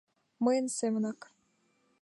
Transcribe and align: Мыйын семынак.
Мыйын 0.43 0.67
семынак. 0.77 1.19